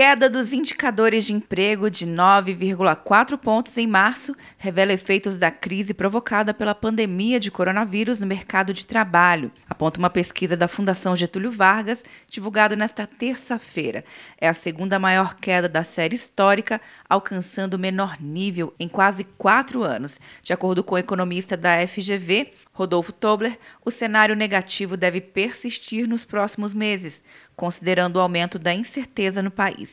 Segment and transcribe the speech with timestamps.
[0.00, 6.54] Queda dos indicadores de emprego de 9,4 pontos em março revela efeitos da crise provocada
[6.54, 12.02] pela pandemia de coronavírus no mercado de trabalho, aponta uma pesquisa da Fundação Getúlio Vargas,
[12.26, 14.02] divulgada nesta terça-feira.
[14.40, 19.82] É a segunda maior queda da série histórica, alcançando o menor nível em quase quatro
[19.82, 20.18] anos.
[20.42, 26.24] De acordo com o economista da FGV, Rodolfo Tobler, o cenário negativo deve persistir nos
[26.24, 27.22] próximos meses,
[27.54, 29.89] considerando o aumento da incerteza no país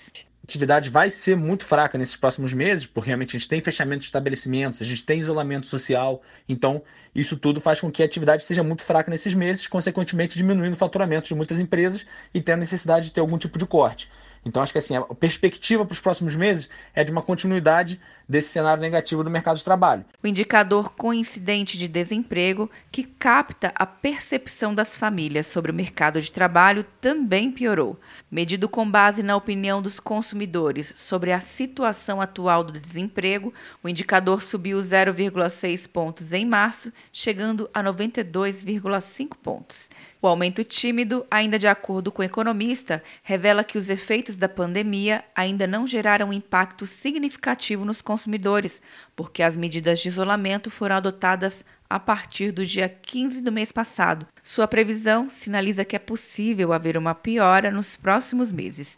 [0.47, 4.05] atividade vai ser muito fraca nesses próximos meses, porque realmente a gente tem fechamento de
[4.05, 6.81] estabelecimentos, a gente tem isolamento social, então
[7.13, 10.77] isso tudo faz com que a atividade seja muito fraca nesses meses, consequentemente diminuindo o
[10.77, 14.09] faturamento de muitas empresas e tendo necessidade de ter algum tipo de corte.
[14.45, 18.49] Então acho que assim, a perspectiva para os próximos meses é de uma continuidade desse
[18.49, 20.03] cenário negativo do mercado de trabalho.
[20.21, 26.31] O indicador coincidente de desemprego, que capta a percepção das famílias sobre o mercado de
[26.31, 27.97] trabalho, também piorou.
[28.29, 34.43] Medido com base na opinião dos consumidores sobre a situação atual do desemprego, o indicador
[34.43, 39.89] subiu 0,6 pontos em março, chegando a 92,5 pontos.
[40.19, 45.23] O aumento tímido, ainda de acordo com o economista, revela que os efeitos da pandemia
[45.35, 48.81] ainda não geraram impacto significativo nos consumidores,
[49.15, 54.27] porque as medidas de isolamento foram adotadas a partir do dia 15 do mês passado.
[54.43, 58.97] Sua previsão sinaliza que é possível haver uma piora nos próximos meses,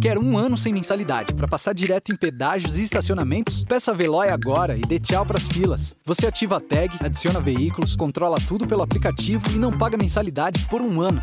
[0.00, 3.62] Quer um ano sem mensalidade para passar direto em pedágios e estacionamentos?
[3.64, 5.94] Peça a Veloy agora e dê tchau para as filas.
[6.04, 10.80] Você ativa a tag, adiciona veículos, controla tudo pelo aplicativo e não paga mensalidade por
[10.80, 11.22] um ano.